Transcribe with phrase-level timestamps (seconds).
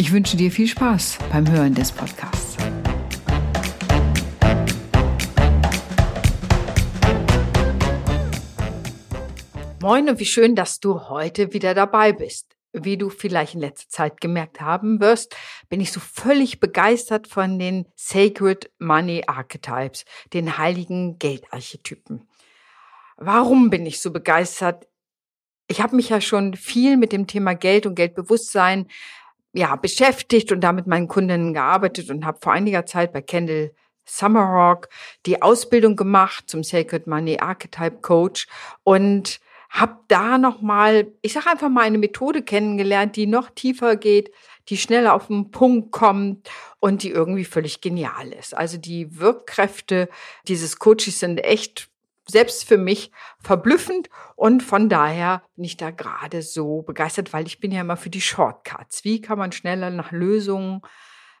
[0.00, 2.56] Ich wünsche dir viel Spaß beim Hören des Podcasts.
[9.82, 12.56] Moin und wie schön, dass du heute wieder dabei bist.
[12.72, 15.36] Wie du vielleicht in letzter Zeit gemerkt haben wirst,
[15.68, 22.26] bin ich so völlig begeistert von den Sacred Money Archetypes, den heiligen Geldarchetypen.
[23.18, 24.86] Warum bin ich so begeistert?
[25.68, 28.88] Ich habe mich ja schon viel mit dem Thema Geld und Geldbewusstsein
[29.52, 33.72] ja, beschäftigt und damit meinen Kundinnen gearbeitet und habe vor einiger Zeit bei Kendall
[34.04, 34.88] Summerhawk
[35.26, 38.46] die Ausbildung gemacht zum Sacred Money Archetype Coach
[38.82, 43.96] und habe da noch mal, ich sage einfach mal eine Methode kennengelernt, die noch tiefer
[43.96, 44.32] geht,
[44.68, 48.56] die schneller auf den Punkt kommt und die irgendwie völlig genial ist.
[48.56, 50.08] Also die Wirkkräfte
[50.48, 51.89] dieses Coaches sind echt
[52.30, 57.60] selbst für mich verblüffend und von daher bin ich da gerade so begeistert, weil ich
[57.60, 59.04] bin ja immer für die Shortcuts.
[59.04, 60.82] Wie kann man schneller nach Lösungen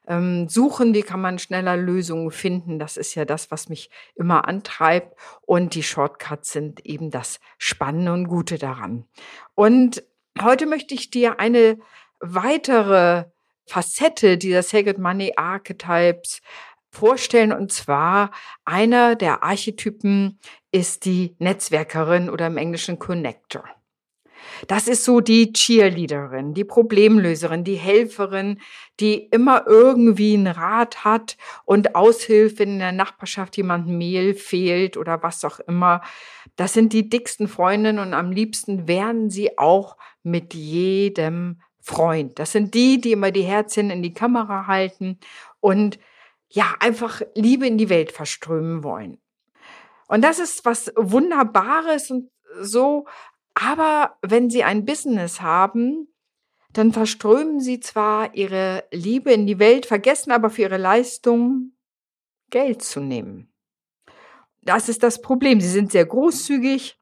[0.06, 2.78] ähm, suchen, wie kann man schneller Lösungen finden.
[2.78, 5.16] Das ist ja das, was mich immer antreibt.
[5.42, 9.06] Und die Shortcuts sind eben das Spannende und Gute daran.
[9.54, 10.02] Und
[10.40, 11.78] heute möchte ich dir eine
[12.18, 13.26] weitere
[13.66, 16.42] Facette dieser Sacred Money Archetypes
[16.90, 17.52] vorstellen.
[17.52, 18.30] Und zwar
[18.64, 20.38] einer der Archetypen
[20.72, 23.64] ist die Netzwerkerin oder im Englischen Connector.
[24.66, 28.60] Das ist so die Cheerleaderin, die Problemlöserin, die Helferin,
[28.98, 34.96] die immer irgendwie einen Rat hat und aushilft, wenn in der Nachbarschaft jemand Mehl fehlt
[34.96, 36.02] oder was auch immer.
[36.56, 42.38] Das sind die dicksten Freundinnen und am liebsten wären sie auch mit jedem Freund.
[42.38, 45.18] Das sind die, die immer die Herzchen in die Kamera halten
[45.60, 45.98] und
[46.50, 49.18] ja, einfach Liebe in die Welt verströmen wollen.
[50.08, 52.30] Und das ist was Wunderbares und
[52.60, 53.06] so
[53.54, 56.08] aber wenn Sie ein Business haben,
[56.72, 61.72] dann verströmen Sie zwar Ihre Liebe in die Welt, vergessen aber für Ihre Leistung
[62.48, 63.52] Geld zu nehmen.
[64.62, 65.60] Das ist das Problem.
[65.60, 66.98] Sie sind sehr großzügig,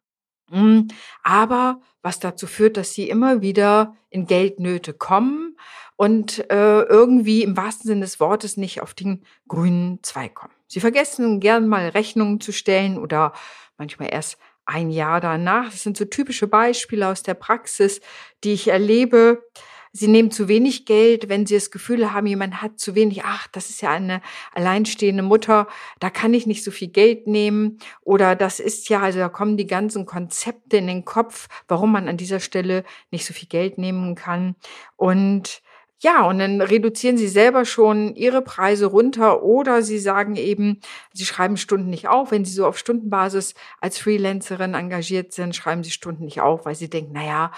[0.51, 0.89] hm,
[1.23, 5.59] aber was dazu führt, dass Sie immer wieder in Geldnöte kommen
[5.99, 10.55] und äh, irgendwie im wahrsten Sinne des Wortes nicht auf den grünen Zweig kommen.
[10.69, 13.33] Sie vergessen gern mal Rechnungen zu stellen oder
[13.79, 15.73] manchmal erst ein Jahr danach.
[15.73, 18.01] Das sind so typische Beispiele aus der Praxis,
[18.45, 19.43] die ich erlebe.
[19.91, 23.25] Sie nehmen zu wenig Geld, wenn Sie das Gefühl haben, jemand hat zu wenig.
[23.25, 24.21] Ach, das ist ja eine
[24.55, 25.67] alleinstehende Mutter,
[25.99, 27.79] da kann ich nicht so viel Geld nehmen.
[28.03, 32.07] Oder das ist ja, also da kommen die ganzen Konzepte in den Kopf, warum man
[32.07, 34.55] an dieser Stelle nicht so viel Geld nehmen kann.
[34.95, 35.61] Und
[36.01, 40.81] ja, und dann reduzieren Sie selber schon Ihre Preise runter oder Sie sagen eben,
[41.13, 42.31] Sie schreiben Stunden nicht auf.
[42.31, 46.77] Wenn Sie so auf Stundenbasis als Freelancerin engagiert sind, schreiben Sie Stunden nicht auf, weil
[46.77, 47.51] Sie denken, naja,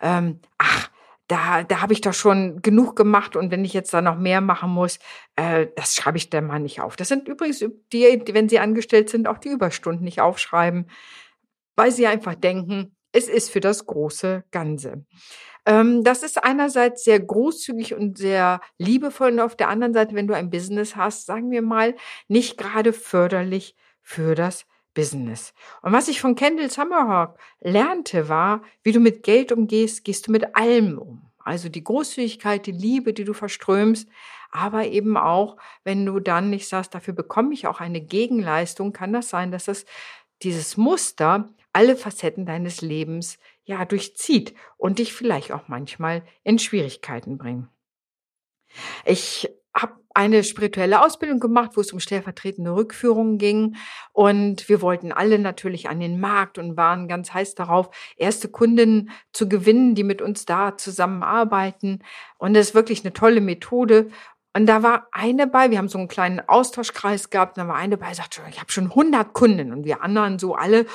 [0.00, 0.90] ähm, ach,
[1.26, 4.40] da, da habe ich doch schon genug gemacht und wenn ich jetzt da noch mehr
[4.40, 4.98] machen muss,
[5.36, 6.96] äh, das schreibe ich dann mal nicht auf.
[6.96, 10.88] Das sind übrigens die, wenn Sie angestellt sind, auch die Überstunden nicht aufschreiben,
[11.76, 15.04] weil Sie einfach denken, es ist für das große Ganze.
[15.68, 20.26] Ähm, das ist einerseits sehr großzügig und sehr liebevoll und auf der anderen Seite, wenn
[20.26, 21.94] du ein Business hast, sagen wir mal,
[22.26, 24.64] nicht gerade förderlich für das
[24.94, 25.52] Business.
[25.82, 30.32] Und was ich von Kendall Summerhawk lernte, war, wie du mit Geld umgehst, gehst du
[30.32, 31.30] mit allem um.
[31.38, 34.08] Also die Großzügigkeit, die Liebe, die du verströmst,
[34.50, 39.12] aber eben auch, wenn du dann nicht sagst, dafür bekomme ich auch eine Gegenleistung, kann
[39.12, 39.84] das sein, dass das
[40.42, 47.38] dieses Muster alle Facetten deines Lebens ja durchzieht und dich vielleicht auch manchmal in Schwierigkeiten
[47.38, 47.68] bringt.
[49.04, 53.76] Ich habe eine spirituelle Ausbildung gemacht, wo es um stellvertretende Rückführungen ging.
[54.12, 59.10] Und wir wollten alle natürlich an den Markt und waren ganz heiß darauf, erste Kundinnen
[59.32, 62.02] zu gewinnen, die mit uns da zusammenarbeiten.
[62.38, 64.10] Und das ist wirklich eine tolle Methode.
[64.54, 67.98] Und da war eine bei, wir haben so einen kleinen Austauschkreis gehabt, da war eine
[67.98, 70.86] bei, sagt, ich habe schon 100 Kunden und wir anderen so alle,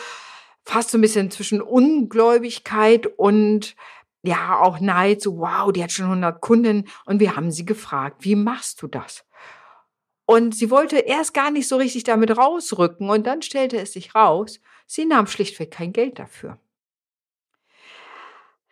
[0.63, 3.75] fast so ein bisschen zwischen Ungläubigkeit und
[4.23, 8.23] ja, auch Neid, so wow, die hat schon 100 Kunden und wir haben sie gefragt,
[8.23, 9.25] wie machst du das?
[10.25, 14.15] Und sie wollte erst gar nicht so richtig damit rausrücken und dann stellte es sich
[14.15, 16.57] raus, sie nahm schlichtweg kein Geld dafür.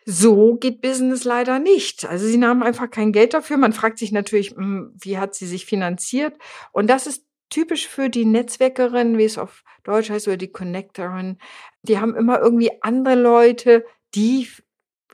[0.05, 2.05] so geht Business leider nicht.
[2.05, 3.57] Also sie nahmen einfach kein Geld dafür.
[3.57, 6.35] Man fragt sich natürlich, hm, wie hat sie sich finanziert?
[6.71, 11.37] Und das ist typisch für die Netzwerkerin, wie es auf Deutsch heißt, oder die Connectorin.
[11.83, 14.47] Die haben immer irgendwie andere Leute, die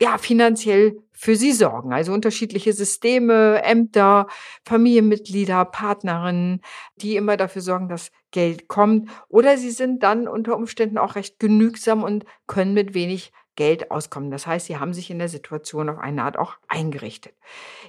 [0.00, 1.92] ja, finanziell für sie sorgen.
[1.92, 4.28] Also unterschiedliche Systeme, Ämter,
[4.64, 6.62] Familienmitglieder, Partnerinnen,
[6.96, 9.10] die immer dafür sorgen, dass Geld kommt.
[9.28, 14.30] Oder sie sind dann unter Umständen auch recht genügsam und können mit wenig Geld auskommen.
[14.30, 17.34] Das heißt, sie haben sich in der Situation auf eine Art auch eingerichtet.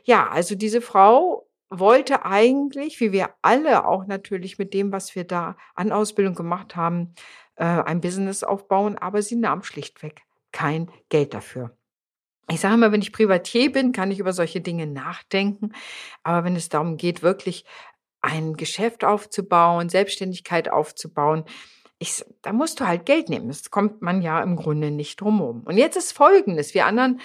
[0.04, 5.24] Ja, also diese Frau wollte eigentlich, wie wir alle auch natürlich mit dem, was wir
[5.24, 7.14] da an Ausbildung gemacht haben,
[7.56, 10.22] äh, ein Business aufbauen, aber sie nahm schlichtweg
[10.52, 11.76] kein Geld dafür.
[12.50, 15.74] Ich sage immer, wenn ich Privatier bin, kann ich über solche Dinge nachdenken.
[16.24, 17.64] Aber wenn es darum geht, wirklich
[18.22, 21.46] ein Geschäft aufzubauen, Selbstständigkeit aufzubauen,
[22.00, 23.50] ich, da musst du halt Geld nehmen.
[23.50, 25.62] Das kommt man ja im Grunde nicht drumherum.
[25.66, 26.74] Und jetzt ist Folgendes.
[26.74, 27.20] Wir anderen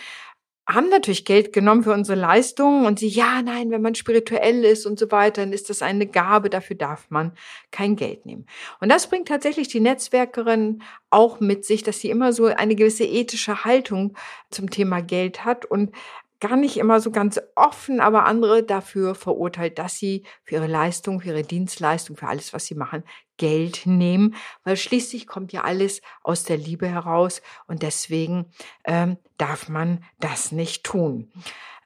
[0.66, 4.87] haben natürlich Geld genommen für unsere Leistungen und sie, ja, nein, wenn man spirituell ist
[4.87, 7.32] und so weiter, dann ist das eine Gabe, dafür darf man
[7.70, 8.46] kein Geld nehmen.
[8.81, 13.05] Und das bringt tatsächlich die Netzwerkerin auch mit sich, dass sie immer so eine gewisse
[13.05, 14.16] ethische Haltung
[14.50, 15.93] zum Thema Geld hat und
[16.40, 21.20] gar nicht immer so ganz offen, aber andere dafür verurteilt, dass sie für ihre Leistung,
[21.20, 23.04] für ihre Dienstleistung, für alles, was sie machen,
[23.36, 28.46] Geld nehmen, weil schließlich kommt ja alles aus der Liebe heraus und deswegen
[28.84, 31.32] ähm, darf man das nicht tun.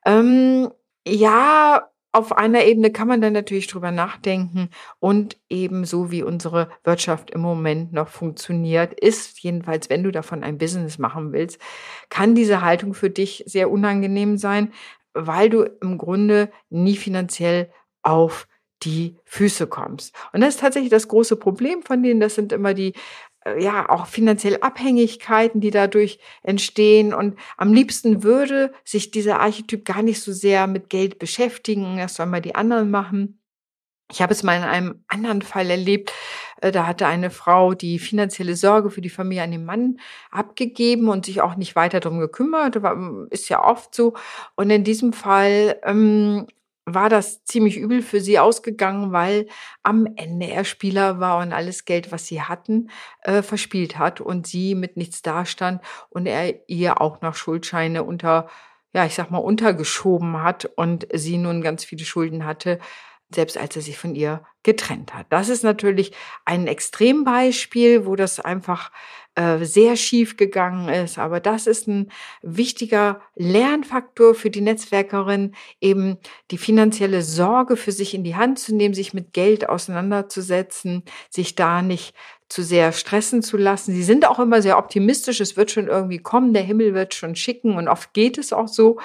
[0.04, 0.70] Ähm,
[1.06, 1.88] ja,
[2.18, 7.40] auf einer Ebene kann man dann natürlich drüber nachdenken und ebenso wie unsere Wirtschaft im
[7.40, 11.60] Moment noch funktioniert, ist jedenfalls, wenn du davon ein Business machen willst,
[12.08, 14.72] kann diese Haltung für dich sehr unangenehm sein,
[15.14, 17.70] weil du im Grunde nie finanziell
[18.02, 18.48] auf
[18.82, 20.14] die Füße kommst.
[20.32, 22.20] Und das ist tatsächlich das große Problem von denen.
[22.20, 22.94] Das sind immer die
[23.58, 27.14] ja auch finanzielle Abhängigkeiten, die dadurch entstehen.
[27.14, 31.96] Und am liebsten würde sich dieser Archetyp gar nicht so sehr mit Geld beschäftigen.
[31.96, 33.38] Das sollen mal die anderen machen.
[34.10, 36.12] Ich habe es mal in einem anderen Fall erlebt.
[36.60, 40.00] Äh, da hatte eine Frau die finanzielle Sorge für die Familie an den Mann
[40.30, 42.78] abgegeben und sich auch nicht weiter darum gekümmert.
[43.30, 44.14] Ist ja oft so.
[44.56, 46.46] Und in diesem Fall ähm,
[46.94, 49.46] war das ziemlich übel für sie ausgegangen, weil
[49.82, 52.90] am Ende er Spieler war und alles Geld, was sie hatten,
[53.22, 58.48] äh, verspielt hat und sie mit nichts dastand und er ihr auch noch Schuldscheine unter,
[58.92, 62.78] ja, ich sag mal, untergeschoben hat und sie nun ganz viele Schulden hatte,
[63.34, 65.26] selbst als er sich von ihr getrennt hat.
[65.30, 66.12] Das ist natürlich
[66.44, 68.90] ein Extrembeispiel, wo das einfach
[69.34, 71.18] äh, sehr schief gegangen ist.
[71.18, 72.10] Aber das ist ein
[72.42, 76.18] wichtiger Lernfaktor für die Netzwerkerin, eben
[76.50, 81.54] die finanzielle Sorge für sich in die Hand zu nehmen, sich mit Geld auseinanderzusetzen, sich
[81.54, 82.14] da nicht
[82.48, 83.92] zu sehr stressen zu lassen.
[83.92, 87.36] Sie sind auch immer sehr optimistisch, es wird schon irgendwie kommen, der Himmel wird schon
[87.36, 88.98] schicken und oft geht es auch so.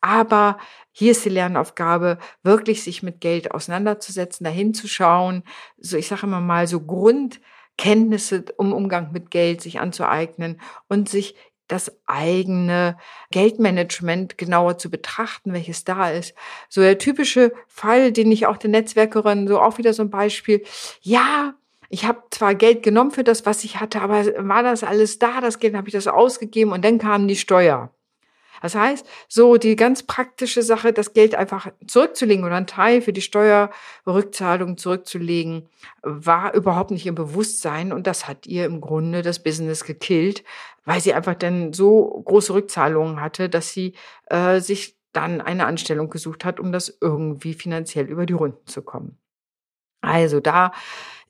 [0.00, 0.58] Aber
[0.92, 5.44] hier ist die Lernaufgabe, wirklich sich mit Geld auseinanderzusetzen, dahin zu schauen,
[5.78, 7.40] so ich sage immer mal so Grund
[7.78, 11.34] Kenntnisse um Umgang mit Geld sich anzueignen und sich
[11.70, 12.98] das eigene
[13.30, 16.34] Geldmanagement genauer zu betrachten, welches da ist.
[16.68, 20.62] So der typische Fall, den ich auch der Netzwerkerin, so auch wieder so ein Beispiel.
[21.00, 21.54] Ja,
[21.90, 25.40] ich habe zwar Geld genommen für das, was ich hatte, aber war das alles da?
[25.40, 27.90] Das Geld habe ich das ausgegeben und dann kam die Steuer.
[28.62, 33.12] Das heißt, so die ganz praktische Sache, das Geld einfach zurückzulegen oder einen Teil für
[33.12, 35.68] die Steuerrückzahlung zurückzulegen,
[36.02, 40.44] war überhaupt nicht im Bewusstsein und das hat ihr im Grunde das Business gekillt,
[40.84, 43.94] weil sie einfach dann so große Rückzahlungen hatte, dass sie
[44.26, 48.82] äh, sich dann eine Anstellung gesucht hat, um das irgendwie finanziell über die Runden zu
[48.82, 49.18] kommen.
[50.00, 50.72] Also da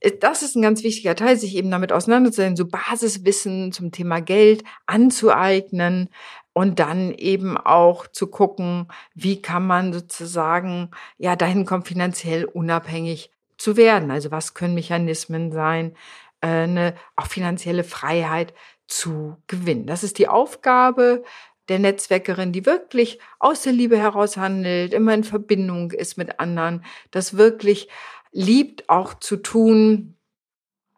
[0.00, 4.20] äh, das ist ein ganz wichtiger Teil, sich eben damit auseinanderzusetzen, so Basiswissen zum Thema
[4.20, 6.08] Geld anzueignen,
[6.52, 13.30] und dann eben auch zu gucken, wie kann man sozusagen ja dahin kommen, finanziell unabhängig
[13.56, 14.10] zu werden.
[14.10, 15.94] Also was können Mechanismen sein,
[16.40, 18.52] äh, eine auch finanzielle Freiheit
[18.88, 19.86] zu gewinnen.
[19.86, 21.22] Das ist die Aufgabe
[21.68, 26.84] der Netzwerkerin, die wirklich aus der Liebe heraus handelt, immer in Verbindung ist mit anderen,
[27.12, 27.88] das wirklich
[28.32, 30.16] liebt auch zu tun,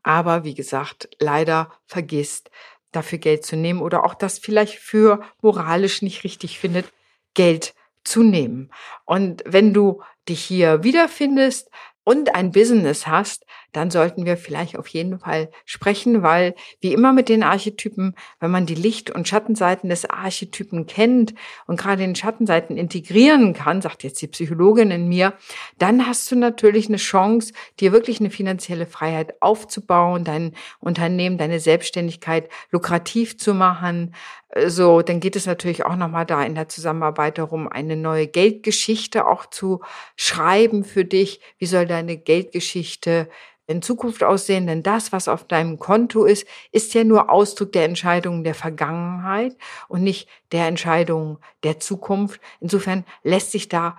[0.03, 2.51] aber wie gesagt, leider vergisst,
[2.91, 6.93] dafür Geld zu nehmen oder auch das vielleicht für moralisch nicht richtig findet,
[7.35, 7.75] Geld
[8.05, 8.71] zu nehmen.
[9.05, 11.71] Und wenn du dich hier wiederfindest
[12.05, 17.13] und ein Business hast, dann sollten wir vielleicht auf jeden Fall sprechen, weil wie immer
[17.13, 21.35] mit den Archetypen, wenn man die Licht- und Schattenseiten des Archetypen kennt
[21.67, 25.33] und gerade den Schattenseiten integrieren kann, sagt jetzt die Psychologin in mir,
[25.79, 31.61] dann hast du natürlich eine Chance, dir wirklich eine finanzielle Freiheit aufzubauen, dein Unternehmen, deine
[31.61, 34.13] Selbstständigkeit lukrativ zu machen,
[34.67, 39.27] so, dann geht es natürlich auch nochmal da in der Zusammenarbeit darum, eine neue Geldgeschichte
[39.27, 39.81] auch zu
[40.15, 41.41] schreiben für dich.
[41.57, 43.29] Wie soll deine Geldgeschichte
[43.67, 44.67] in Zukunft aussehen?
[44.67, 49.57] Denn das, was auf deinem Konto ist, ist ja nur Ausdruck der Entscheidungen der Vergangenheit
[49.89, 52.41] und nicht der Entscheidungen der Zukunft.
[52.61, 53.99] Insofern lässt sich da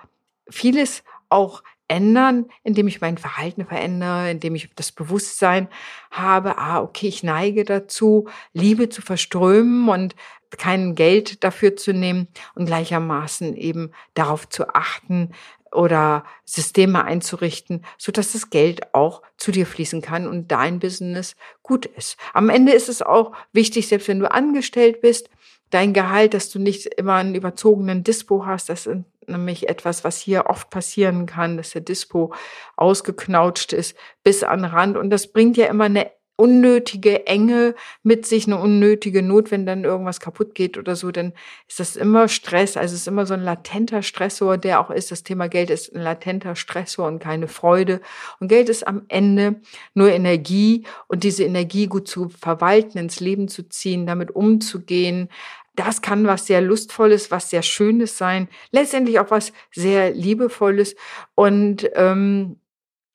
[0.50, 5.68] vieles auch ändern, indem ich mein Verhalten verändere, indem ich das Bewusstsein
[6.12, 10.16] habe, ah, okay, ich neige dazu, Liebe zu verströmen und
[10.58, 15.32] kein Geld dafür zu nehmen und gleichermaßen eben darauf zu achten
[15.74, 21.36] oder Systeme einzurichten, so dass das Geld auch zu dir fließen kann und dein Business
[21.62, 22.18] gut ist.
[22.34, 25.30] Am Ende ist es auch wichtig, selbst wenn du angestellt bist,
[25.70, 28.70] dein Gehalt, dass du nicht immer einen überzogenen Dispo hast.
[28.70, 32.34] Das ist nämlich etwas, was hier oft passieren kann, dass der Dispo
[32.76, 34.98] ausgeknautscht ist bis an Rand.
[34.98, 39.84] Und das bringt ja immer eine unnötige Enge mit sich, eine unnötige Not, wenn dann
[39.84, 41.34] irgendwas kaputt geht oder so, dann
[41.68, 42.76] ist das immer Stress.
[42.76, 45.12] Also es ist immer so ein latenter Stressor, der auch ist.
[45.12, 48.02] Das Thema Geld ist ein latenter Stressor und keine Freude.
[48.40, 49.62] Und Geld ist am Ende
[49.94, 55.30] nur Energie und diese Energie gut zu verwalten, ins Leben zu ziehen, damit umzugehen.
[55.76, 60.96] Das kann was sehr Lustvolles, was sehr Schönes sein, letztendlich auch was sehr Liebevolles.
[61.36, 62.58] Und ähm,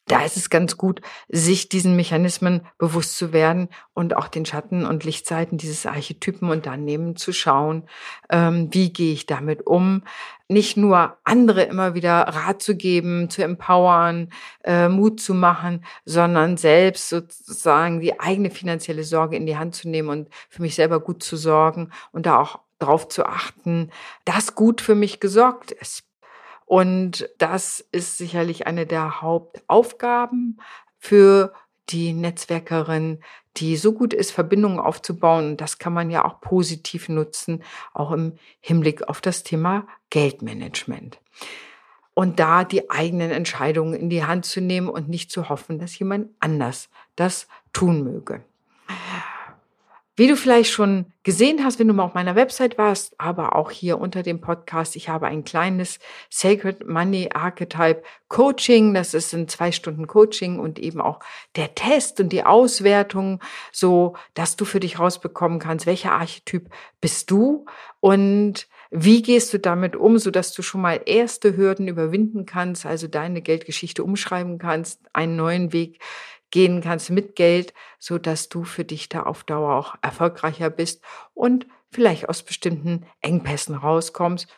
[0.08, 4.86] da ist es ganz gut, sich diesen Mechanismen bewusst zu werden und auch den Schatten-
[4.86, 7.84] und Lichtseiten dieses Archetypen und daneben zu schauen,
[8.30, 10.02] ähm, wie gehe ich damit um.
[10.48, 14.32] Nicht nur andere immer wieder Rat zu geben, zu empowern,
[14.64, 19.88] äh, Mut zu machen, sondern selbst sozusagen die eigene finanzielle Sorge in die Hand zu
[19.88, 23.90] nehmen und für mich selber gut zu sorgen und da auch darauf zu achten,
[24.24, 26.07] dass gut für mich gesorgt ist.
[26.68, 30.60] Und das ist sicherlich eine der Hauptaufgaben
[30.98, 31.54] für
[31.88, 33.20] die Netzwerkerin,
[33.56, 35.56] die so gut ist, Verbindungen aufzubauen.
[35.56, 41.18] Das kann man ja auch positiv nutzen, auch im Hinblick auf das Thema Geldmanagement.
[42.12, 45.98] Und da die eigenen Entscheidungen in die Hand zu nehmen und nicht zu hoffen, dass
[45.98, 48.44] jemand anders das tun möge.
[50.18, 53.70] Wie du vielleicht schon gesehen hast, wenn du mal auf meiner Website warst, aber auch
[53.70, 58.94] hier unter dem Podcast, ich habe ein kleines Sacred Money Archetype Coaching.
[58.94, 61.20] Das ist ein zwei Stunden Coaching und eben auch
[61.54, 66.68] der Test und die Auswertung, so dass du für dich rausbekommen kannst, welcher Archetyp
[67.00, 67.66] bist du
[68.00, 72.86] und wie gehst du damit um, so dass du schon mal erste Hürden überwinden kannst,
[72.86, 76.00] also deine Geldgeschichte umschreiben kannst, einen neuen Weg
[76.50, 81.02] gehen kannst mit Geld, so dass du für dich da auf Dauer auch erfolgreicher bist
[81.34, 84.48] und vielleicht aus bestimmten Engpässen rauskommst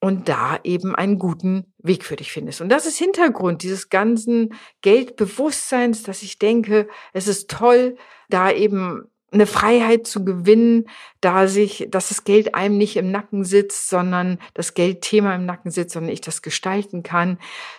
[0.00, 2.60] und da eben einen guten Weg für dich findest.
[2.60, 7.96] Und das ist Hintergrund dieses ganzen Geldbewusstseins, dass ich denke, es ist toll,
[8.28, 10.88] da eben eine Freiheit zu gewinnen,
[11.20, 15.72] da sich, dass das Geld einem nicht im Nacken sitzt, sondern das Geldthema im Nacken
[15.72, 17.38] sitzt, sondern ich das gestalten kann.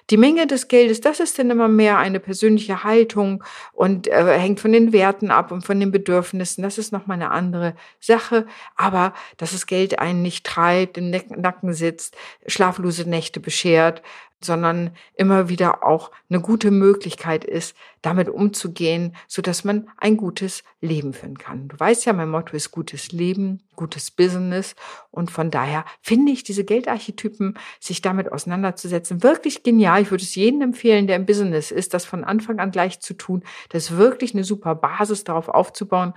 [0.10, 4.60] Die Menge des Geldes, das ist dann immer mehr eine persönliche Haltung und äh, hängt
[4.60, 6.64] von den Werten ab und von den Bedürfnissen.
[6.64, 8.46] Das ist nochmal eine andere Sache.
[8.76, 14.02] Aber dass das Geld einen nicht treibt, im Nacken sitzt, schlaflose Nächte beschert,
[14.42, 20.64] sondern immer wieder auch eine gute Möglichkeit ist, damit umzugehen, so dass man ein gutes
[20.80, 21.68] Leben führen kann.
[21.68, 24.76] Du weißt ja, mein Motto ist gutes Leben, gutes Business
[25.10, 30.02] und von daher finde ich diese Geldarchetypen, sich damit auseinanderzusetzen, wirklich genial.
[30.02, 33.16] Ich würde es jedem empfehlen, der im Business ist, das von Anfang an gleich zu
[33.16, 33.44] tun.
[33.70, 36.14] Das ist wirklich eine super Basis, darauf aufzubauen.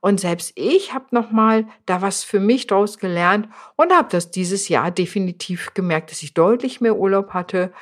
[0.00, 4.68] Und selbst ich habe nochmal da was für mich draus gelernt und habe das dieses
[4.68, 7.72] Jahr definitiv gemerkt, dass ich deutlich mehr Urlaub hatte,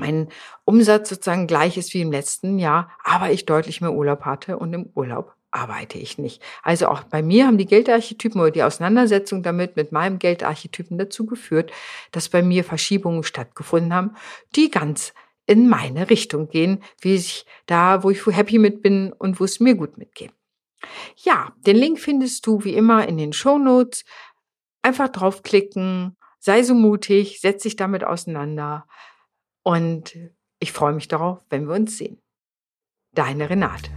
[0.00, 0.28] mein
[0.64, 4.72] Umsatz sozusagen gleich ist wie im letzten Jahr, aber ich deutlich mehr Urlaub hatte und
[4.72, 6.42] im Urlaub arbeite ich nicht.
[6.62, 11.26] Also auch bei mir haben die Geldarchetypen oder die Auseinandersetzung damit mit meinem Geldarchetypen dazu
[11.26, 11.72] geführt,
[12.12, 14.14] dass bei mir Verschiebungen stattgefunden haben,
[14.54, 15.14] die ganz
[15.46, 19.60] in meine Richtung gehen, wie ich da, wo ich happy mit bin und wo es
[19.60, 20.32] mir gut mitgeht.
[21.16, 24.04] Ja, den Link findest du wie immer in den Show Notes.
[24.82, 28.86] Einfach draufklicken, sei so mutig, setz dich damit auseinander
[29.64, 30.16] und
[30.60, 32.22] ich freue mich darauf, wenn wir uns sehen.
[33.12, 33.90] Deine Renate.